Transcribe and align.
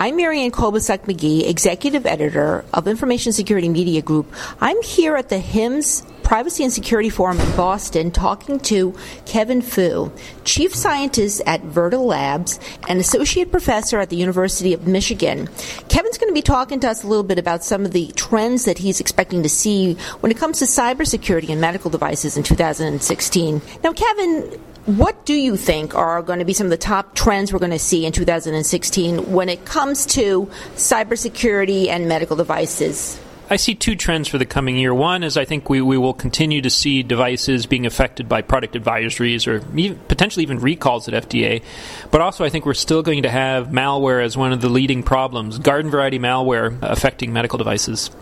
I'm 0.00 0.16
Marianne 0.16 0.50
Kolbasuk 0.50 1.00
McGee, 1.00 1.46
Executive 1.46 2.06
Editor 2.06 2.64
of 2.72 2.88
Information 2.88 3.34
Security 3.34 3.68
Media 3.68 4.00
Group. 4.00 4.32
I'm 4.58 4.80
here 4.80 5.14
at 5.14 5.28
the 5.28 5.36
HIMSS 5.36 6.06
Privacy 6.22 6.64
and 6.64 6.72
Security 6.72 7.10
Forum 7.10 7.38
in 7.38 7.54
Boston 7.54 8.10
talking 8.10 8.58
to 8.60 8.94
Kevin 9.26 9.60
Fu, 9.60 10.10
Chief 10.44 10.74
Scientist 10.74 11.42
at 11.44 11.60
Virta 11.60 12.02
Labs 12.02 12.58
and 12.88 12.98
Associate 12.98 13.50
Professor 13.50 13.98
at 13.98 14.08
the 14.08 14.16
University 14.16 14.72
of 14.72 14.86
Michigan. 14.86 15.50
Kevin's 15.90 16.16
going 16.16 16.30
to 16.30 16.34
be 16.34 16.40
talking 16.40 16.80
to 16.80 16.88
us 16.88 17.04
a 17.04 17.06
little 17.06 17.22
bit 17.22 17.38
about 17.38 17.62
some 17.62 17.84
of 17.84 17.90
the 17.90 18.06
trends 18.16 18.64
that 18.64 18.78
he's 18.78 19.00
expecting 19.00 19.42
to 19.42 19.50
see 19.50 19.98
when 20.20 20.32
it 20.32 20.38
comes 20.38 20.60
to 20.60 20.64
cybersecurity 20.64 21.50
and 21.50 21.60
medical 21.60 21.90
devices 21.90 22.38
in 22.38 22.42
2016. 22.42 23.60
Now, 23.84 23.92
Kevin, 23.92 24.58
what 24.96 25.24
do 25.26 25.34
you 25.34 25.56
think 25.56 25.94
are 25.94 26.22
going 26.22 26.38
to 26.38 26.44
be 26.44 26.52
some 26.52 26.66
of 26.66 26.70
the 26.70 26.76
top 26.76 27.14
trends 27.14 27.52
we're 27.52 27.58
going 27.58 27.70
to 27.70 27.78
see 27.78 28.06
in 28.06 28.12
2016 28.12 29.32
when 29.32 29.48
it 29.48 29.64
comes 29.64 30.06
to 30.06 30.50
cybersecurity 30.74 31.88
and 31.88 32.08
medical 32.08 32.36
devices? 32.36 33.20
I 33.52 33.56
see 33.56 33.74
two 33.74 33.96
trends 33.96 34.28
for 34.28 34.38
the 34.38 34.46
coming 34.46 34.76
year. 34.76 34.94
One 34.94 35.24
is 35.24 35.36
I 35.36 35.44
think 35.44 35.68
we, 35.68 35.80
we 35.80 35.98
will 35.98 36.14
continue 36.14 36.62
to 36.62 36.70
see 36.70 37.02
devices 37.02 37.66
being 37.66 37.84
affected 37.84 38.28
by 38.28 38.42
product 38.42 38.74
advisories 38.74 39.48
or 39.48 39.56
even, 39.76 39.98
potentially 40.06 40.44
even 40.44 40.60
recalls 40.60 41.08
at 41.08 41.28
FDA. 41.28 41.64
But 42.12 42.20
also, 42.20 42.44
I 42.44 42.48
think 42.48 42.64
we're 42.64 42.74
still 42.74 43.02
going 43.02 43.24
to 43.24 43.28
have 43.28 43.68
malware 43.68 44.24
as 44.24 44.36
one 44.36 44.52
of 44.52 44.60
the 44.60 44.68
leading 44.68 45.02
problems, 45.02 45.58
garden 45.58 45.90
variety 45.90 46.20
malware 46.20 46.78
affecting 46.80 47.32
medical 47.32 47.58
devices. 47.58 48.12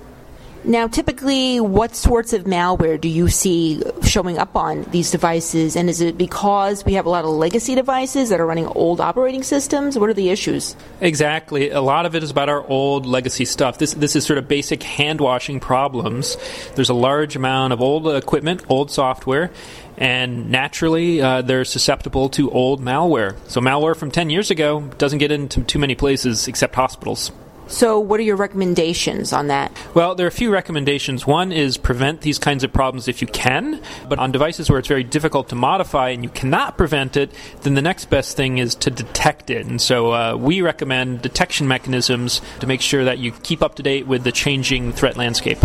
Now, 0.68 0.86
typically, 0.86 1.60
what 1.60 1.96
sorts 1.96 2.34
of 2.34 2.44
malware 2.44 3.00
do 3.00 3.08
you 3.08 3.28
see 3.28 3.82
showing 4.02 4.36
up 4.36 4.54
on 4.54 4.82
these 4.90 5.10
devices? 5.10 5.76
And 5.76 5.88
is 5.88 6.02
it 6.02 6.18
because 6.18 6.84
we 6.84 6.92
have 6.92 7.06
a 7.06 7.08
lot 7.08 7.24
of 7.24 7.30
legacy 7.30 7.74
devices 7.74 8.28
that 8.28 8.38
are 8.38 8.44
running 8.44 8.66
old 8.66 9.00
operating 9.00 9.42
systems? 9.42 9.98
What 9.98 10.10
are 10.10 10.14
the 10.14 10.28
issues? 10.28 10.76
Exactly. 11.00 11.70
A 11.70 11.80
lot 11.80 12.04
of 12.04 12.14
it 12.14 12.22
is 12.22 12.30
about 12.30 12.50
our 12.50 12.68
old 12.68 13.06
legacy 13.06 13.46
stuff. 13.46 13.78
This, 13.78 13.94
this 13.94 14.14
is 14.14 14.26
sort 14.26 14.38
of 14.38 14.46
basic 14.46 14.82
hand 14.82 15.22
washing 15.22 15.58
problems. 15.58 16.36
There's 16.74 16.90
a 16.90 16.94
large 16.94 17.34
amount 17.34 17.72
of 17.72 17.80
old 17.80 18.06
equipment, 18.06 18.62
old 18.68 18.90
software, 18.90 19.50
and 19.96 20.50
naturally 20.50 21.22
uh, 21.22 21.40
they're 21.40 21.64
susceptible 21.64 22.28
to 22.28 22.50
old 22.50 22.82
malware. 22.82 23.36
So, 23.48 23.62
malware 23.62 23.96
from 23.96 24.10
10 24.10 24.28
years 24.28 24.50
ago 24.50 24.82
doesn't 24.98 25.18
get 25.18 25.32
into 25.32 25.62
too 25.62 25.78
many 25.78 25.94
places 25.94 26.46
except 26.46 26.74
hospitals. 26.74 27.32
So, 27.68 28.00
what 28.00 28.18
are 28.18 28.22
your 28.22 28.36
recommendations 28.36 29.34
on 29.34 29.48
that? 29.48 29.70
Well, 29.92 30.14
there 30.14 30.24
are 30.24 30.28
a 30.28 30.32
few 30.32 30.50
recommendations. 30.50 31.26
One 31.26 31.52
is 31.52 31.76
prevent 31.76 32.22
these 32.22 32.38
kinds 32.38 32.64
of 32.64 32.72
problems 32.72 33.08
if 33.08 33.20
you 33.20 33.28
can, 33.28 33.82
but 34.08 34.18
on 34.18 34.32
devices 34.32 34.70
where 34.70 34.78
it's 34.78 34.88
very 34.88 35.04
difficult 35.04 35.50
to 35.50 35.54
modify 35.54 36.08
and 36.08 36.24
you 36.24 36.30
cannot 36.30 36.78
prevent 36.78 37.18
it, 37.18 37.30
then 37.62 37.74
the 37.74 37.82
next 37.82 38.06
best 38.06 38.38
thing 38.38 38.56
is 38.56 38.74
to 38.76 38.90
detect 38.90 39.50
it. 39.50 39.66
And 39.66 39.82
so, 39.82 40.12
uh, 40.12 40.36
we 40.36 40.62
recommend 40.62 41.20
detection 41.20 41.68
mechanisms 41.68 42.40
to 42.60 42.66
make 42.66 42.80
sure 42.80 43.04
that 43.04 43.18
you 43.18 43.32
keep 43.32 43.62
up 43.62 43.74
to 43.74 43.82
date 43.82 44.06
with 44.06 44.24
the 44.24 44.32
changing 44.32 44.92
threat 44.92 45.18
landscape. 45.18 45.58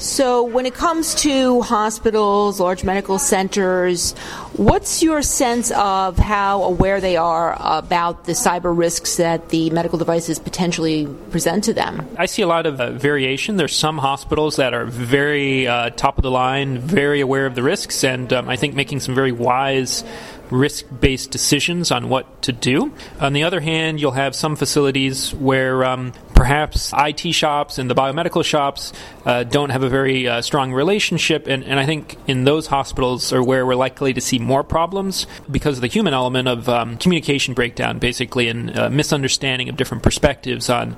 So, 0.00 0.44
when 0.44 0.64
it 0.64 0.72
comes 0.72 1.14
to 1.16 1.60
hospitals, 1.60 2.58
large 2.58 2.84
medical 2.84 3.18
centers, 3.18 4.12
what's 4.56 5.02
your 5.02 5.20
sense 5.20 5.70
of 5.72 6.16
how 6.16 6.62
aware 6.62 7.02
they 7.02 7.18
are 7.18 7.54
about 7.60 8.24
the 8.24 8.32
cyber 8.32 8.74
risks 8.74 9.18
that 9.18 9.50
the 9.50 9.68
medical 9.68 9.98
devices 9.98 10.38
potentially 10.38 11.06
present 11.30 11.64
to 11.64 11.74
them? 11.74 12.08
I 12.16 12.24
see 12.24 12.40
a 12.40 12.46
lot 12.46 12.64
of 12.64 12.80
uh, 12.80 12.92
variation. 12.92 13.58
There's 13.58 13.76
some 13.76 13.98
hospitals 13.98 14.56
that 14.56 14.72
are 14.72 14.86
very 14.86 15.66
uh, 15.66 15.90
top 15.90 16.16
of 16.16 16.22
the 16.22 16.30
line, 16.30 16.78
very 16.78 17.20
aware 17.20 17.44
of 17.44 17.54
the 17.54 17.62
risks, 17.62 18.02
and 18.02 18.32
um, 18.32 18.48
I 18.48 18.56
think 18.56 18.74
making 18.74 19.00
some 19.00 19.14
very 19.14 19.32
wise 19.32 20.02
risk 20.50 20.84
based 21.00 21.30
decisions 21.30 21.90
on 21.90 22.08
what 22.08 22.42
to 22.42 22.52
do. 22.52 22.92
On 23.20 23.32
the 23.32 23.44
other 23.44 23.60
hand, 23.60 24.00
you'll 24.00 24.12
have 24.12 24.34
some 24.34 24.56
facilities 24.56 25.34
where 25.34 25.84
um, 25.84 26.12
perhaps 26.34 26.92
IT 26.96 27.32
shops 27.32 27.78
and 27.78 27.90
the 27.90 27.94
biomedical 27.94 28.44
shops 28.44 28.92
uh, 29.26 29.44
don't 29.44 29.70
have 29.70 29.82
a 29.82 29.88
very 29.88 30.26
uh, 30.26 30.40
strong 30.40 30.72
relationship, 30.72 31.46
and, 31.46 31.62
and, 31.64 31.78
I 31.78 31.86
think 31.86 32.16
in 32.26 32.44
those 32.44 32.66
hospitals 32.66 33.32
are 33.32 33.42
where 33.42 33.66
we're 33.66 33.74
likely 33.74 34.14
to 34.14 34.20
see 34.20 34.38
more 34.38 34.64
problems 34.64 35.26
because 35.50 35.76
of 35.76 35.82
the 35.82 35.86
human 35.86 36.14
element 36.14 36.48
of 36.48 36.68
um, 36.68 36.96
communication 36.96 37.54
breakdown, 37.54 37.98
basically, 37.98 38.48
and 38.48 38.76
uh, 38.76 38.88
misunderstanding 38.88 39.68
of 39.68 39.76
different 39.76 40.02
perspectives 40.02 40.70
on 40.70 40.96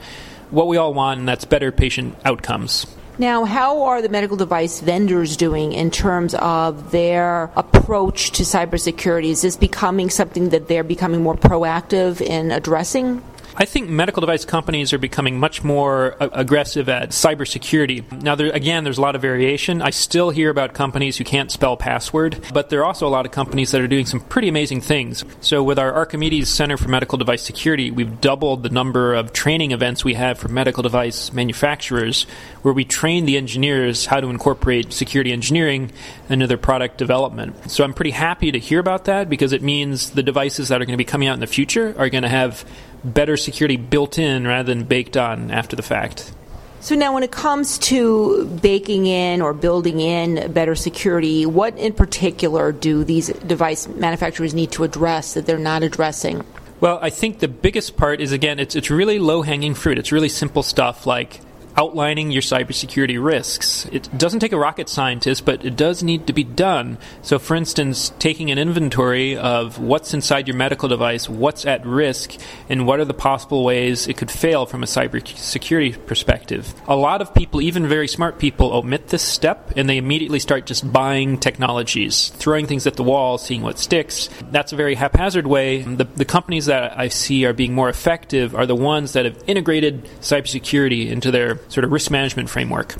what 0.50 0.68
we 0.68 0.76
all 0.76 0.94
want, 0.94 1.18
and 1.18 1.28
that's 1.28 1.44
better 1.44 1.72
patient 1.72 2.16
outcomes. 2.24 2.86
Now, 3.22 3.44
how 3.44 3.84
are 3.84 4.02
the 4.02 4.08
medical 4.08 4.36
device 4.36 4.80
vendors 4.80 5.36
doing 5.36 5.74
in 5.74 5.92
terms 5.92 6.34
of 6.34 6.90
their 6.90 7.52
approach 7.54 8.32
to 8.32 8.42
cybersecurity? 8.42 9.26
Is 9.26 9.42
this 9.42 9.56
becoming 9.56 10.10
something 10.10 10.48
that 10.48 10.66
they're 10.66 10.82
becoming 10.82 11.22
more 11.22 11.36
proactive 11.36 12.20
in 12.20 12.50
addressing? 12.50 13.22
I 13.54 13.66
think 13.66 13.90
medical 13.90 14.22
device 14.22 14.46
companies 14.46 14.94
are 14.94 14.98
becoming 14.98 15.38
much 15.38 15.62
more 15.62 16.16
a- 16.18 16.30
aggressive 16.32 16.88
at 16.88 17.10
cybersecurity. 17.10 18.22
Now, 18.22 18.34
there, 18.34 18.50
again, 18.50 18.82
there's 18.82 18.96
a 18.96 19.02
lot 19.02 19.14
of 19.14 19.20
variation. 19.20 19.82
I 19.82 19.90
still 19.90 20.30
hear 20.30 20.48
about 20.48 20.72
companies 20.72 21.18
who 21.18 21.24
can't 21.24 21.50
spell 21.50 21.76
password, 21.76 22.42
but 22.54 22.70
there 22.70 22.80
are 22.80 22.86
also 22.86 23.06
a 23.06 23.10
lot 23.10 23.26
of 23.26 23.32
companies 23.32 23.70
that 23.72 23.82
are 23.82 23.88
doing 23.88 24.06
some 24.06 24.20
pretty 24.20 24.48
amazing 24.48 24.80
things. 24.80 25.22
So, 25.42 25.62
with 25.62 25.78
our 25.78 25.92
Archimedes 25.92 26.48
Center 26.48 26.78
for 26.78 26.88
Medical 26.88 27.18
Device 27.18 27.42
Security, 27.42 27.90
we've 27.90 28.22
doubled 28.22 28.62
the 28.62 28.70
number 28.70 29.12
of 29.12 29.34
training 29.34 29.72
events 29.72 30.02
we 30.02 30.14
have 30.14 30.38
for 30.38 30.48
medical 30.48 30.82
device 30.82 31.30
manufacturers, 31.34 32.22
where 32.62 32.72
we 32.72 32.86
train 32.86 33.26
the 33.26 33.36
engineers 33.36 34.06
how 34.06 34.20
to 34.20 34.28
incorporate 34.28 34.94
security 34.94 35.30
engineering 35.30 35.92
into 36.30 36.46
their 36.46 36.56
product 36.56 36.96
development. 36.96 37.70
So, 37.70 37.84
I'm 37.84 37.92
pretty 37.92 38.12
happy 38.12 38.50
to 38.50 38.58
hear 38.58 38.80
about 38.80 39.04
that 39.04 39.28
because 39.28 39.52
it 39.52 39.60
means 39.62 40.12
the 40.12 40.22
devices 40.22 40.68
that 40.68 40.80
are 40.80 40.86
going 40.86 40.94
to 40.94 41.04
be 41.04 41.04
coming 41.04 41.28
out 41.28 41.34
in 41.34 41.40
the 41.40 41.46
future 41.46 41.94
are 41.98 42.08
going 42.08 42.22
to 42.22 42.30
have 42.30 42.64
better 43.04 43.36
security 43.36 43.76
built 43.76 44.18
in 44.18 44.46
rather 44.46 44.74
than 44.74 44.84
baked 44.84 45.16
on 45.16 45.50
after 45.50 45.76
the 45.76 45.82
fact. 45.82 46.32
So 46.80 46.96
now, 46.96 47.14
when 47.14 47.22
it 47.22 47.30
comes 47.30 47.78
to 47.78 48.44
baking 48.60 49.06
in 49.06 49.40
or 49.40 49.52
building 49.52 50.00
in 50.00 50.52
better 50.52 50.74
security, 50.74 51.46
what 51.46 51.78
in 51.78 51.92
particular 51.92 52.72
do 52.72 53.04
these 53.04 53.28
device 53.28 53.86
manufacturers 53.86 54.52
need 54.52 54.72
to 54.72 54.82
address 54.82 55.34
that 55.34 55.46
they're 55.46 55.58
not 55.58 55.84
addressing? 55.84 56.44
Well, 56.80 56.98
I 57.00 57.10
think 57.10 57.38
the 57.38 57.46
biggest 57.46 57.96
part 57.96 58.20
is 58.20 58.32
again, 58.32 58.58
it's 58.58 58.74
it's 58.74 58.90
really 58.90 59.20
low 59.20 59.42
hanging 59.42 59.74
fruit. 59.74 59.96
It's 59.96 60.10
really 60.10 60.28
simple 60.28 60.64
stuff 60.64 61.06
like 61.06 61.40
outlining 61.76 62.30
your 62.30 62.42
cybersecurity 62.42 63.22
risks. 63.22 63.86
It 63.92 64.08
doesn't 64.16 64.40
take 64.40 64.52
a 64.52 64.58
rocket 64.58 64.88
scientist, 64.88 65.44
but 65.44 65.64
it 65.64 65.76
does 65.76 66.02
need 66.02 66.26
to 66.26 66.32
be 66.32 66.44
done. 66.44 66.98
So, 67.22 67.38
for 67.38 67.54
instance, 67.54 68.12
taking 68.18 68.50
an 68.50 68.58
inventory 68.58 69.36
of 69.36 69.78
what's 69.78 70.14
inside 70.14 70.48
your 70.48 70.56
medical 70.56 70.88
device, 70.88 71.28
what's 71.28 71.64
at 71.66 71.84
risk, 71.86 72.34
and 72.68 72.86
what 72.86 73.00
are 73.00 73.04
the 73.04 73.14
possible 73.14 73.64
ways 73.64 74.06
it 74.06 74.16
could 74.16 74.30
fail 74.30 74.66
from 74.66 74.82
a 74.82 74.86
cybersecurity 74.86 76.06
perspective. 76.06 76.74
A 76.88 76.96
lot 76.96 77.20
of 77.20 77.34
people, 77.34 77.60
even 77.60 77.86
very 77.86 78.08
smart 78.08 78.38
people, 78.38 78.72
omit 78.72 79.08
this 79.08 79.22
step 79.22 79.72
and 79.76 79.88
they 79.88 79.96
immediately 79.96 80.38
start 80.38 80.66
just 80.66 80.90
buying 80.92 81.38
technologies, 81.38 82.28
throwing 82.30 82.66
things 82.66 82.86
at 82.86 82.96
the 82.96 83.02
wall, 83.02 83.38
seeing 83.38 83.62
what 83.62 83.78
sticks. 83.78 84.28
That's 84.50 84.72
a 84.72 84.76
very 84.76 84.94
haphazard 84.94 85.46
way. 85.46 85.82
The, 85.82 86.04
the 86.04 86.24
companies 86.24 86.66
that 86.66 86.98
I 86.98 87.08
see 87.08 87.44
are 87.44 87.52
being 87.52 87.74
more 87.74 87.88
effective 87.88 88.54
are 88.54 88.66
the 88.66 88.76
ones 88.76 89.12
that 89.12 89.24
have 89.24 89.42
integrated 89.46 90.04
cybersecurity 90.20 91.08
into 91.08 91.30
their 91.30 91.54
sort 91.68 91.84
of 91.84 91.92
risk 91.92 92.10
management 92.10 92.50
framework. 92.50 92.94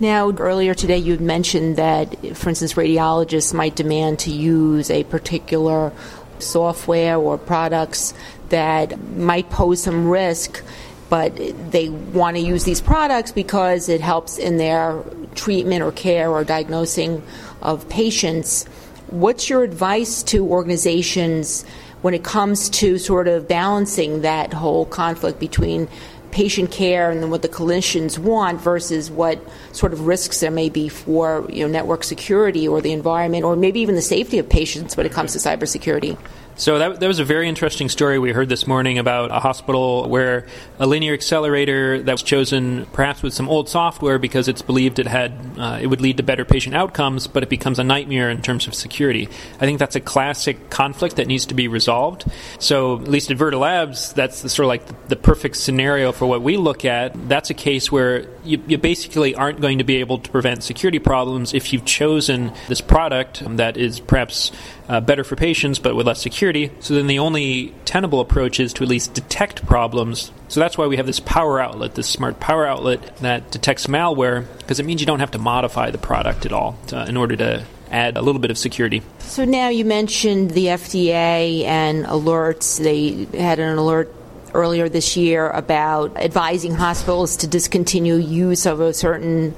Now, 0.00 0.30
earlier 0.30 0.72
today, 0.72 0.96
you 0.96 1.18
mentioned 1.18 1.76
that, 1.76 2.16
for 2.34 2.48
instance, 2.48 2.72
radiologists 2.72 3.52
might 3.52 3.76
demand 3.76 4.20
to 4.20 4.30
use 4.30 4.90
a 4.90 5.04
particular 5.04 5.92
software 6.38 7.18
or 7.18 7.36
products 7.36 8.14
that 8.48 8.98
might 9.16 9.50
pose 9.50 9.82
some 9.82 10.08
risk, 10.08 10.62
but 11.10 11.36
they 11.70 11.90
want 11.90 12.36
to 12.36 12.42
use 12.42 12.64
these 12.64 12.80
products 12.80 13.30
because 13.30 13.90
it 13.90 14.00
helps 14.00 14.38
in 14.38 14.56
their 14.56 15.02
treatment 15.34 15.82
or 15.82 15.92
care 15.92 16.30
or 16.30 16.44
diagnosing 16.44 17.22
of 17.60 17.88
patients. 17.88 18.64
What's 19.08 19.50
your 19.50 19.64
advice 19.64 20.22
to 20.24 20.46
organizations 20.46 21.64
when 22.02 22.14
it 22.14 22.24
comes 22.24 22.70
to 22.70 22.96
sort 22.96 23.28
of 23.28 23.46
balancing 23.46 24.22
that 24.22 24.52
whole 24.54 24.86
conflict 24.86 25.38
between 25.38 25.88
patient 26.32 26.70
care 26.70 27.10
and 27.10 27.30
what 27.30 27.42
the 27.42 27.48
clinicians 27.48 28.18
want 28.18 28.60
versus 28.60 29.10
what 29.10 29.40
sort 29.72 29.92
of 29.92 30.06
risks 30.06 30.40
there 30.40 30.50
may 30.50 30.68
be 30.68 30.88
for 30.88 31.46
you 31.50 31.64
know 31.64 31.70
network 31.70 32.04
security 32.04 32.66
or 32.66 32.80
the 32.80 32.92
environment 32.92 33.44
or 33.44 33.56
maybe 33.56 33.80
even 33.80 33.94
the 33.94 34.02
safety 34.02 34.38
of 34.38 34.48
patients 34.48 34.96
when 34.96 35.06
it 35.06 35.12
comes 35.12 35.32
to 35.32 35.38
cybersecurity. 35.38 36.16
So 36.60 36.78
that, 36.78 37.00
that 37.00 37.06
was 37.06 37.20
a 37.20 37.24
very 37.24 37.48
interesting 37.48 37.88
story 37.88 38.18
we 38.18 38.32
heard 38.32 38.50
this 38.50 38.66
morning 38.66 38.98
about 38.98 39.30
a 39.30 39.40
hospital 39.40 40.06
where 40.10 40.44
a 40.78 40.86
linear 40.86 41.14
accelerator 41.14 42.02
that 42.02 42.12
was 42.12 42.22
chosen 42.22 42.84
perhaps 42.92 43.22
with 43.22 43.32
some 43.32 43.48
old 43.48 43.70
software 43.70 44.18
because 44.18 44.46
it's 44.46 44.60
believed 44.60 44.98
it 44.98 45.06
had 45.06 45.32
uh, 45.56 45.78
it 45.80 45.86
would 45.86 46.02
lead 46.02 46.18
to 46.18 46.22
better 46.22 46.44
patient 46.44 46.76
outcomes, 46.76 47.26
but 47.26 47.42
it 47.42 47.48
becomes 47.48 47.78
a 47.78 47.84
nightmare 47.84 48.28
in 48.28 48.42
terms 48.42 48.66
of 48.66 48.74
security. 48.74 49.26
I 49.54 49.64
think 49.64 49.78
that's 49.78 49.96
a 49.96 50.00
classic 50.00 50.68
conflict 50.68 51.16
that 51.16 51.26
needs 51.26 51.46
to 51.46 51.54
be 51.54 51.66
resolved. 51.66 52.26
So 52.58 53.00
at 53.00 53.08
least 53.08 53.30
at 53.30 53.38
Virta 53.38 53.58
Labs, 53.58 54.12
that's 54.12 54.42
the, 54.42 54.50
sort 54.50 54.64
of 54.64 54.68
like 54.68 54.84
the, 54.84 54.96
the, 55.08 55.16
perfect 55.16 55.56
scenario 55.56 56.12
for 56.12 56.26
what 56.26 56.42
we 56.42 56.58
look 56.58 56.84
at. 56.84 57.12
That's 57.26 57.48
a 57.48 57.54
case 57.54 57.90
where 57.90 58.26
you, 58.44 58.62
you 58.66 58.76
basically 58.76 59.34
aren't 59.34 59.62
going 59.62 59.78
to 59.78 59.84
be 59.84 59.96
able 59.96 60.18
to 60.18 60.30
prevent 60.30 60.62
security 60.62 60.98
problems 60.98 61.54
if 61.54 61.72
you've 61.72 61.86
chosen 61.86 62.52
this 62.68 62.82
product 62.82 63.42
that 63.56 63.78
is 63.78 63.98
perhaps 63.98 64.52
uh, 64.90 65.00
better 65.00 65.22
for 65.22 65.36
patients, 65.36 65.78
but 65.78 65.94
with 65.94 66.04
less 66.04 66.20
security. 66.20 66.72
So 66.80 66.94
then 66.94 67.06
the 67.06 67.20
only 67.20 67.72
tenable 67.84 68.18
approach 68.18 68.58
is 68.58 68.72
to 68.74 68.82
at 68.82 68.88
least 68.88 69.14
detect 69.14 69.64
problems. 69.64 70.32
So 70.48 70.58
that's 70.58 70.76
why 70.76 70.88
we 70.88 70.96
have 70.96 71.06
this 71.06 71.20
power 71.20 71.60
outlet, 71.60 71.94
this 71.94 72.08
smart 72.08 72.40
power 72.40 72.66
outlet 72.66 73.16
that 73.18 73.52
detects 73.52 73.86
malware, 73.86 74.46
because 74.58 74.80
it 74.80 74.86
means 74.86 75.00
you 75.00 75.06
don't 75.06 75.20
have 75.20 75.30
to 75.30 75.38
modify 75.38 75.92
the 75.92 75.98
product 75.98 76.44
at 76.44 76.52
all 76.52 76.76
to, 76.88 77.08
in 77.08 77.16
order 77.16 77.36
to 77.36 77.64
add 77.92 78.16
a 78.16 78.22
little 78.22 78.40
bit 78.40 78.50
of 78.50 78.58
security. 78.58 79.00
So 79.20 79.44
now 79.44 79.68
you 79.68 79.84
mentioned 79.84 80.50
the 80.50 80.66
FDA 80.66 81.62
and 81.62 82.04
alerts. 82.04 82.82
They 82.82 83.38
had 83.38 83.60
an 83.60 83.78
alert 83.78 84.12
earlier 84.54 84.88
this 84.88 85.16
year 85.16 85.48
about 85.50 86.16
advising 86.16 86.74
hospitals 86.74 87.36
to 87.36 87.46
discontinue 87.46 88.16
use 88.16 88.66
of 88.66 88.80
a 88.80 88.92
certain 88.92 89.54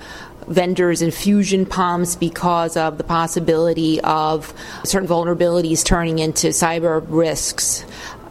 vendors' 0.47 1.03
infusion 1.03 1.67
pumps 1.67 2.17
because 2.17 2.77
of 2.77 2.99
the 2.99 3.05
possibility 3.05 4.01
of 4.01 4.53
certain 4.85 5.09
vulnerabilities 5.09 5.85
turning 5.85 6.19
into 6.19 6.49
cyber 6.49 7.05
risks 7.09 7.85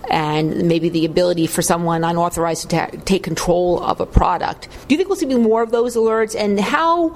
and 0.09 0.67
maybe 0.67 0.89
the 0.89 1.05
ability 1.05 1.47
for 1.47 1.61
someone 1.61 2.03
unauthorized 2.03 2.63
to 2.63 2.67
ta- 2.67 2.89
take 3.05 3.23
control 3.23 3.81
of 3.81 4.01
a 4.01 4.05
product. 4.05 4.67
Do 4.87 4.93
you 4.93 4.97
think 4.97 5.07
we'll 5.07 5.15
see 5.15 5.25
more 5.25 5.61
of 5.61 5.71
those 5.71 5.95
alerts? 5.95 6.35
And 6.37 6.59
how 6.59 7.15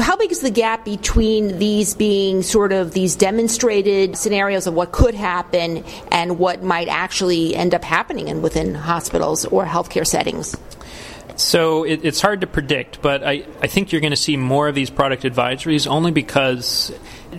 how 0.00 0.16
big 0.16 0.30
is 0.30 0.40
the 0.40 0.50
gap 0.50 0.84
between 0.84 1.58
these 1.58 1.94
being 1.94 2.42
sort 2.42 2.72
of 2.72 2.92
these 2.92 3.16
demonstrated 3.16 4.16
scenarios 4.16 4.68
of 4.68 4.74
what 4.74 4.92
could 4.92 5.14
happen 5.14 5.84
and 6.12 6.38
what 6.38 6.62
might 6.62 6.88
actually 6.88 7.56
end 7.56 7.74
up 7.74 7.82
happening 7.82 8.28
in 8.28 8.40
within 8.40 8.74
hospitals 8.74 9.44
or 9.46 9.64
healthcare 9.66 10.06
settings? 10.06 10.56
So 11.36 11.84
it, 11.84 12.04
it's 12.04 12.20
hard 12.20 12.42
to 12.42 12.46
predict, 12.46 13.02
but 13.02 13.24
I, 13.24 13.44
I 13.60 13.66
think 13.66 13.92
you're 13.92 14.00
going 14.00 14.12
to 14.12 14.16
see 14.16 14.36
more 14.36 14.68
of 14.68 14.74
these 14.74 14.90
product 14.90 15.24
advisories 15.24 15.86
only 15.86 16.12
because 16.12 16.92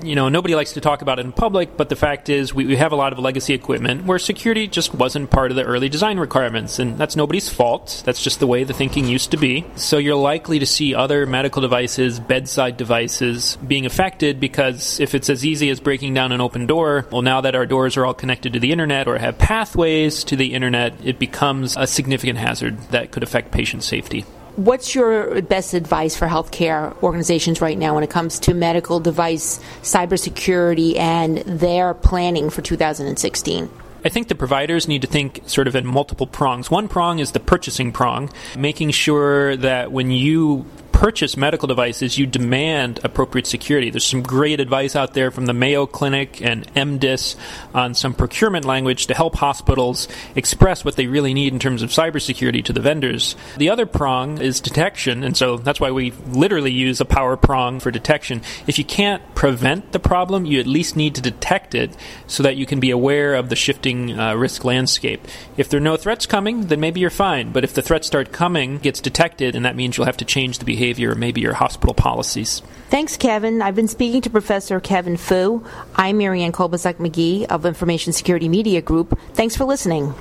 you 0.03 0.15
know, 0.15 0.29
nobody 0.29 0.55
likes 0.55 0.73
to 0.73 0.81
talk 0.81 1.01
about 1.01 1.19
it 1.19 1.25
in 1.25 1.31
public, 1.31 1.77
but 1.77 1.89
the 1.89 1.95
fact 1.95 2.29
is 2.29 2.53
we, 2.53 2.65
we, 2.65 2.75
have 2.75 2.91
a 2.91 2.95
lot 2.95 3.13
of 3.13 3.19
legacy 3.19 3.53
equipment 3.53 4.05
where 4.05 4.19
security 4.19 4.67
just 4.67 4.93
wasn't 4.93 5.29
part 5.29 5.51
of 5.51 5.55
the 5.55 5.63
early 5.63 5.89
design 5.89 6.19
requirements, 6.19 6.79
and 6.79 6.97
that's 6.97 7.15
nobody's 7.15 7.49
fault. 7.49 8.03
That's 8.05 8.21
just 8.21 8.39
the 8.39 8.47
way 8.47 8.63
the 8.63 8.73
thinking 8.73 9.05
used 9.05 9.31
to 9.31 9.37
be. 9.37 9.65
So 9.75 9.97
you're 9.97 10.15
likely 10.15 10.59
to 10.59 10.65
see 10.65 10.93
other 10.93 11.25
medical 11.25 11.61
devices, 11.61 12.19
bedside 12.19 12.77
devices, 12.77 13.57
being 13.65 13.85
affected 13.85 14.39
because 14.39 14.99
if 14.99 15.15
it's 15.15 15.29
as 15.29 15.45
easy 15.45 15.69
as 15.69 15.79
breaking 15.79 16.13
down 16.13 16.31
an 16.31 16.41
open 16.41 16.65
door, 16.65 17.05
well, 17.11 17.21
now 17.21 17.41
that 17.41 17.55
our 17.55 17.65
doors 17.65 17.97
are 17.97 18.05
all 18.05 18.13
connected 18.13 18.53
to 18.53 18.59
the 18.59 18.71
internet 18.71 19.07
or 19.07 19.17
have 19.17 19.37
pathways 19.37 20.23
to 20.25 20.35
the 20.35 20.53
internet, 20.53 20.93
it 21.03 21.19
becomes 21.19 21.75
a 21.77 21.87
significant 21.87 22.39
hazard 22.39 22.77
that 22.89 23.11
could 23.11 23.23
affect 23.23 23.51
patient 23.51 23.83
safety. 23.85 24.25
What's 24.55 24.95
your 24.95 25.41
best 25.41 25.73
advice 25.73 26.15
for 26.15 26.27
healthcare 26.27 26.95
organizations 27.03 27.59
right 27.59 27.77
now 27.77 27.93
when 27.93 28.03
it 28.03 28.09
comes 28.09 28.39
to 28.39 28.53
medical 28.53 29.01
device 29.01 29.59
cybersecurity 29.81 30.97
and 30.97 31.39
their 31.39 31.93
planning 31.93 32.49
for 32.49 32.61
2016? 32.61 33.69
I 34.05 34.09
think 34.09 34.27
the 34.27 34.35
providers 34.35 34.87
need 34.87 35.01
to 35.01 35.07
think 35.07 35.41
sort 35.47 35.67
of 35.67 35.75
in 35.75 35.85
multiple 35.85 36.27
prongs. 36.27 36.69
One 36.69 36.87
prong 36.87 37.17
is 37.19 37.31
the 37.31 37.39
purchasing 37.39 37.91
prong, 37.91 38.29
making 38.55 38.91
sure 38.91 39.57
that 39.57 39.91
when 39.91 40.11
you 40.11 40.65
purchase 40.95 41.35
medical 41.35 41.67
devices, 41.67 42.17
you 42.17 42.25
demand 42.25 43.01
appropriate 43.03 43.45
security. 43.45 43.89
There's 43.89 44.05
some 44.05 44.23
great 44.23 44.61
advice 44.61 44.95
out 44.95 45.13
there 45.13 45.29
from 45.29 45.45
the 45.45 45.53
Mayo 45.53 45.85
Clinic 45.85 46.41
and 46.41 46.65
MDISS 46.73 47.35
on 47.73 47.93
some 47.93 48.13
procurement 48.13 48.63
language 48.63 49.07
to 49.07 49.13
help 49.13 49.35
hospitals 49.35 50.07
express 50.37 50.85
what 50.85 50.95
they 50.95 51.07
really 51.07 51.33
need 51.33 51.51
in 51.51 51.59
terms 51.59 51.81
of 51.81 51.89
cybersecurity 51.89 52.63
to 52.63 52.71
the 52.71 52.79
vendors. 52.79 53.35
The 53.57 53.69
other 53.69 53.85
prong 53.85 54.39
is 54.39 54.61
detection, 54.61 55.25
and 55.25 55.35
so 55.35 55.57
that's 55.57 55.81
why 55.81 55.91
we 55.91 56.11
literally 56.29 56.71
use 56.71 57.01
a 57.01 57.05
power 57.05 57.35
prong 57.35 57.81
for 57.81 57.91
detection. 57.91 58.41
If 58.65 58.79
you 58.79 58.85
can't 58.85 59.21
prevent 59.35 59.91
the 59.91 59.99
problem, 59.99 60.45
you 60.45 60.61
at 60.61 60.65
least 60.65 60.95
need 60.95 61.15
to 61.15 61.21
detect 61.21 61.75
it 61.75 61.93
so 62.25 62.41
that 62.43 62.55
you 62.55 62.65
can 62.65 62.79
be 62.79 62.91
aware 62.91 63.35
of 63.35 63.49
the 63.49 63.57
shifting 63.57 64.17
uh, 64.17 64.33
risk 64.35 64.63
landscape. 64.63 65.27
If 65.57 65.67
there 65.67 65.77
are 65.77 65.83
no 65.83 65.97
threats 65.97 66.25
coming, 66.25 66.67
then 66.67 66.79
maybe 66.79 67.01
you're 67.01 67.09
fine. 67.09 67.51
But 67.51 67.65
if 67.65 67.73
the 67.73 67.81
threats 67.81 68.07
start 68.07 68.31
coming, 68.31 68.77
gets 68.77 69.01
detected, 69.01 69.57
and 69.57 69.65
that 69.65 69.75
means 69.75 69.97
you'll 69.97 70.05
have 70.05 70.15
to 70.17 70.25
change 70.25 70.59
the 70.59 70.65
behavior 70.65 70.84
behavior 70.85 71.11
or 71.11 71.15
maybe 71.15 71.41
your 71.41 71.53
hospital 71.53 71.95
policies. 71.95 72.61
Thanks, 72.89 73.17
Kevin. 73.17 73.61
I've 73.61 73.75
been 73.75 73.87
speaking 73.87 74.21
to 74.21 74.29
Professor 74.29 74.79
Kevin 74.79 75.17
Fu. 75.17 75.65
I'm 75.95 76.19
Marianne 76.19 76.51
Kolbasuk 76.51 76.95
McGee 76.95 77.45
of 77.45 77.65
Information 77.65 78.13
Security 78.13 78.47
Media 78.47 78.81
Group. 78.81 79.19
Thanks 79.33 79.57
for 79.57 79.65
listening. 79.65 80.13